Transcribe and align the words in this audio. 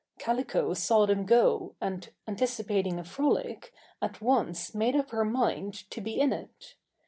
Calico 0.17 0.73
saw 0.73 1.05
them 1.05 1.27
go 1.27 1.75
and, 1.79 2.09
anticipating 2.27 2.97
a 2.97 3.03
frolic, 3.03 3.71
at 4.01 4.19
once 4.19 4.73
made 4.73 4.95
up 4.95 5.11
her 5.11 5.23
mind 5.23 5.75
to 5.91 6.01
be 6.01 6.19
in 6.19 6.33
it. 6.33 6.73